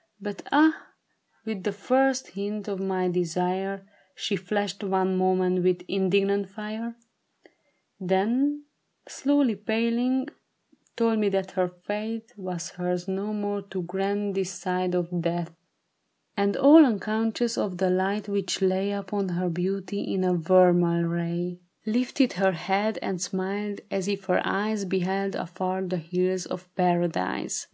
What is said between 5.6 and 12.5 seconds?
with indignant fire, Then, slowly paling, told me that her faith